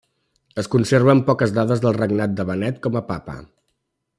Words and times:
Es 0.61 0.69
conserven 0.75 1.21
poques 1.27 1.53
dades 1.57 1.83
del 1.85 1.95
regnat 1.99 2.33
de 2.41 2.47
Benet 2.53 2.81
com 2.87 3.01
a 3.03 3.07
papa. 3.11 3.37